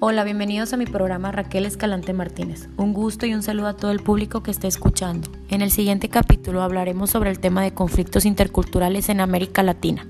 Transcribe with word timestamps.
Hola, 0.00 0.24
bienvenidos 0.24 0.72
a 0.72 0.76
mi 0.76 0.86
programa 0.86 1.30
Raquel 1.30 1.64
Escalante 1.64 2.12
Martínez. 2.12 2.68
Un 2.76 2.92
gusto 2.92 3.26
y 3.26 3.34
un 3.34 3.42
saludo 3.42 3.68
a 3.68 3.76
todo 3.76 3.92
el 3.92 4.00
público 4.00 4.42
que 4.42 4.50
esté 4.50 4.66
escuchando. 4.66 5.30
En 5.48 5.62
el 5.62 5.70
siguiente 5.70 6.08
capítulo 6.08 6.62
hablaremos 6.62 7.10
sobre 7.10 7.30
el 7.30 7.38
tema 7.38 7.62
de 7.62 7.72
conflictos 7.72 8.26
interculturales 8.26 9.08
en 9.08 9.20
América 9.20 9.62
Latina. 9.62 10.06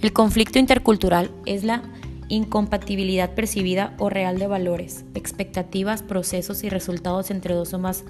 El 0.00 0.12
conflicto 0.14 0.58
intercultural 0.58 1.30
es 1.44 1.62
la 1.62 1.82
incompatibilidad 2.28 3.34
percibida 3.34 3.94
o 3.98 4.08
real 4.08 4.38
de 4.38 4.46
valores, 4.46 5.04
expectativas, 5.14 6.02
procesos 6.02 6.64
y 6.64 6.70
resultados 6.70 7.30
entre 7.30 7.54
dos 7.54 7.74
o 7.74 7.78
más 7.78 8.04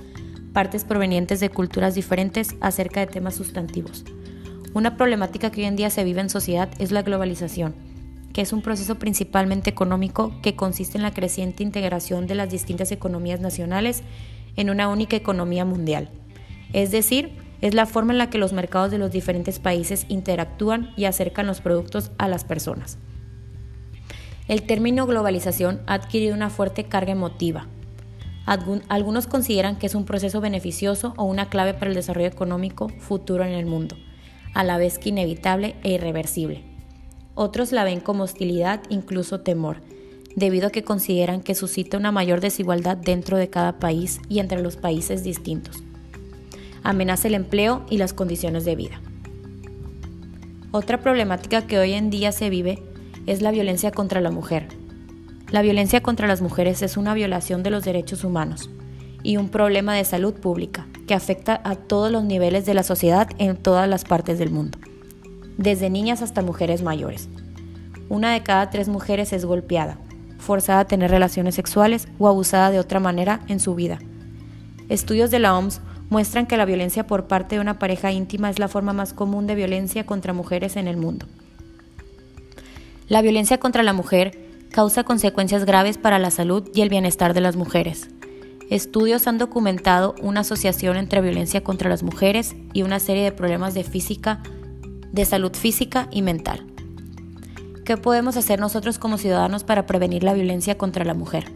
partes 0.53 0.85
provenientes 0.85 1.41
de 1.41 1.51
culturas 1.51 1.97
diferentes 1.97 2.55
acerca 2.61 3.01
de 3.01 3.09
temas 3.09 3.35
sustantivos. 3.35 4.05
Una 4.73 4.97
problemática 4.97 5.51
que 5.51 5.63
hoy 5.63 5.67
en 5.67 5.77
día 5.77 5.91
se 5.91 6.05
vive 6.05 6.21
en 6.21 6.31
sociedad 6.31 6.71
es 6.79 6.93
la 6.93 7.03
globalización 7.03 7.75
que 8.35 8.43
es 8.43 8.53
un 8.53 8.61
proceso 8.61 8.97
principalmente 8.97 9.71
económico 9.71 10.35
que 10.43 10.57
consiste 10.57 10.99
en 10.99 11.03
la 11.03 11.15
creciente 11.15 11.63
integración 11.63 12.27
de 12.27 12.35
las 12.35 12.51
distintas 12.51 12.91
economías 12.93 13.41
nacionales 13.41 14.03
en 14.57 14.71
una 14.71 14.89
única 14.89 15.17
economía 15.17 15.65
mundial. 15.65 16.11
Es 16.73 16.91
decir, 16.91 17.31
es 17.61 17.75
la 17.75 17.87
forma 17.87 18.13
en 18.13 18.19
la 18.19 18.31
que 18.31 18.39
los 18.39 18.53
mercados 18.53 18.91
de 18.91 18.99
los 18.99 19.13
diferentes 19.13 19.61
países 19.61 20.05
interactúan 20.09 20.93
y 20.97 21.05
acercan 21.05 21.47
los 21.47 21.61
productos 21.61 22.11
a 22.19 22.27
las 22.27 22.45
personas. 22.45 22.99
El 24.49 24.65
término 24.65 25.07
globalización 25.07 25.81
ha 25.87 25.95
adquirido 25.95 26.35
una 26.35 26.51
fuerte 26.51 26.85
carga 26.85 27.13
emotiva. 27.13 27.69
Algunos 28.89 29.29
consideran 29.29 29.77
que 29.77 29.87
es 29.87 29.95
un 29.95 30.05
proceso 30.05 30.41
beneficioso 30.41 31.15
o 31.17 31.25
una 31.25 31.49
clave 31.49 31.73
para 31.73 31.87
el 31.87 31.95
desarrollo 31.95 32.27
económico 32.27 32.89
futuro 32.89 33.45
en 33.45 33.53
el 33.53 33.65
mundo, 33.65 33.97
a 34.55 34.65
la 34.65 34.77
vez 34.77 34.99
que 34.99 35.11
inevitable 35.11 35.77
e 35.85 35.93
irreversible. 35.93 36.74
Otros 37.37 37.73
la 37.73 37.83
ven 37.83 38.01
como 38.01 38.23
hostilidad, 38.23 38.81
incluso 38.91 39.41
temor, 39.41 39.79
debido 40.37 40.69
a 40.69 40.71
que 40.71 40.85
consideran 40.85 41.41
que 41.43 41.57
suscita 41.57 41.99
una 41.99 42.13
mayor 42.13 42.41
desigualdad 42.41 42.97
dentro 42.97 43.37
de 43.37 43.51
cada 43.51 43.79
país 43.81 44.21
y 44.29 44.39
entre 44.39 44.63
los 44.63 44.77
países 44.77 45.25
distintos. 45.25 45.83
Amenaza 46.85 47.27
el 47.27 47.35
empleo 47.35 47.85
y 47.91 47.99
las 47.99 48.13
condiciones 48.13 48.65
de 48.65 48.77
vida. 48.77 49.01
Otra 50.71 51.01
problemática 51.01 51.67
que 51.67 51.79
hoy 51.79 51.93
en 51.93 52.11
día 52.11 52.31
se 52.31 52.51
vive 52.51 52.83
es 53.27 53.43
la 53.43 53.51
violencia 53.51 53.91
contra 53.91 54.21
la 54.21 54.31
mujer. 54.31 54.69
La 55.51 55.63
violencia 55.63 56.03
contra 56.03 56.29
las 56.29 56.41
mujeres 56.41 56.83
es 56.83 56.97
una 56.97 57.15
violación 57.15 57.63
de 57.63 57.71
los 57.71 57.85
derechos 57.85 58.23
humanos 58.23 58.71
y 59.23 59.39
un 59.39 59.49
problema 59.49 59.95
de 59.95 60.05
salud 60.05 60.35
pública 60.35 60.87
que 61.07 61.15
afecta 61.15 61.61
a 61.65 61.75
todos 61.75 62.13
los 62.13 62.25
niveles 62.25 62.65
de 62.67 62.75
la 62.75 62.83
sociedad 62.83 63.29
en 63.39 63.57
todas 63.57 63.89
las 63.89 64.05
partes 64.05 64.39
del 64.39 64.51
mundo 64.51 64.79
desde 65.59 65.91
niñas 65.91 66.23
hasta 66.23 66.43
mujeres 66.43 66.83
mayores. 66.83 67.29
Una 68.09 68.33
de 68.33 68.43
cada 68.43 68.71
tres 68.71 68.89
mujeres 68.89 69.33
es 69.33 69.45
golpeada, 69.45 69.99
forzada 70.39 70.81
a 70.81 70.87
tener 70.87 71.11
relaciones 71.11 71.55
sexuales 71.55 72.09
o 72.19 72.29
abusada 72.29 72.71
de 72.71 72.79
otra 72.79 73.01
manera 73.01 73.41
en 73.49 73.61
su 73.61 73.75
vida. 73.75 73.99
Estudios 74.89 75.31
de 75.31 75.39
la 75.39 75.57
OMS 75.57 75.81
muestran 76.11 76.47
que 76.47 76.57
la 76.57 76.67
violencia 76.67 77.07
por 77.07 77.27
parte 77.27 77.57
de 77.57 77.61
una 77.61 77.79
pareja 77.79 78.13
íntima 78.13 78.51
es 78.51 78.59
la 78.59 78.69
forma 78.69 78.93
más 78.93 79.15
común 79.15 79.47
de 79.47 79.55
violencia 79.55 80.05
contra 80.05 80.33
mujeres 80.33 80.77
en 80.77 80.87
el 80.87 80.97
mundo. 80.97 81.27
La 83.09 83.23
violencia 83.23 83.59
contra 83.59 83.83
la 83.83 83.93
mujer 83.93 84.39
causa 84.71 85.05
consecuencias 85.05 85.65
graves 85.65 85.99
para 85.99 86.19
la 86.19 86.31
salud 86.31 86.69
y 86.75 86.81
el 86.81 86.89
bienestar 86.89 87.35
de 87.35 87.41
las 87.41 87.57
mujeres. 87.57 88.09
Estudios 88.71 89.27
han 89.27 89.39
documentado 89.39 90.15
una 90.23 90.41
asociación 90.41 90.97
entre 90.97 91.21
violencia 91.21 91.63
contra 91.63 91.91
las 91.91 92.03
mujeres 92.03 92.57
y 92.73 92.83
una 92.83 92.99
serie 92.99 93.23
de 93.23 93.33
problemas 93.33 93.75
de 93.75 93.85
física, 93.85 94.43
de 95.15 95.25
salud 95.25 95.53
física 95.55 96.09
y 96.11 96.23
mental. 96.23 96.67
¿Qué 97.85 97.97
podemos 97.97 98.37
hacer 98.37 98.59
nosotros 98.59 98.99
como 98.99 99.17
ciudadanos 99.17 99.63
para 99.63 99.87
prevenir 99.87 100.25
la 100.25 100.35
violencia 100.35 100.77
contra 100.77 101.05
la 101.05 101.15
mujer? 101.15 101.53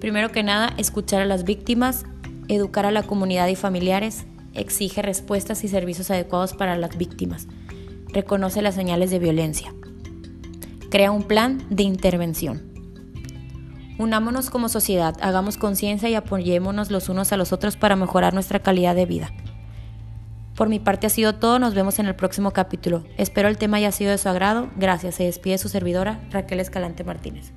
Primero 0.00 0.32
que 0.32 0.42
nada, 0.42 0.72
escuchar 0.78 1.20
a 1.20 1.26
las 1.26 1.44
víctimas, 1.44 2.06
educar 2.48 2.86
a 2.86 2.90
la 2.90 3.02
comunidad 3.02 3.48
y 3.48 3.54
familiares, 3.54 4.24
exige 4.54 5.02
respuestas 5.02 5.62
y 5.62 5.68
servicios 5.68 6.10
adecuados 6.10 6.54
para 6.54 6.74
las 6.76 6.96
víctimas, 6.96 7.48
reconoce 8.14 8.62
las 8.62 8.76
señales 8.76 9.10
de 9.10 9.18
violencia, 9.18 9.74
crea 10.90 11.10
un 11.10 11.24
plan 11.24 11.62
de 11.68 11.82
intervención. 11.82 12.62
Unámonos 13.98 14.48
como 14.48 14.70
sociedad, 14.70 15.14
hagamos 15.20 15.58
conciencia 15.58 16.08
y 16.08 16.14
apoyémonos 16.14 16.90
los 16.90 17.10
unos 17.10 17.30
a 17.32 17.36
los 17.36 17.52
otros 17.52 17.76
para 17.76 17.96
mejorar 17.96 18.32
nuestra 18.32 18.60
calidad 18.60 18.94
de 18.94 19.04
vida. 19.04 19.30
Por 20.60 20.68
mi 20.68 20.78
parte 20.78 21.06
ha 21.06 21.08
sido 21.08 21.36
todo, 21.36 21.58
nos 21.58 21.72
vemos 21.72 21.98
en 22.00 22.04
el 22.04 22.14
próximo 22.14 22.50
capítulo. 22.50 23.02
Espero 23.16 23.48
el 23.48 23.56
tema 23.56 23.78
haya 23.78 23.92
sido 23.92 24.10
de 24.10 24.18
su 24.18 24.28
agrado. 24.28 24.68
Gracias, 24.76 25.14
se 25.14 25.24
despide 25.24 25.56
su 25.56 25.70
servidora 25.70 26.20
Raquel 26.28 26.60
Escalante 26.60 27.02
Martínez. 27.02 27.54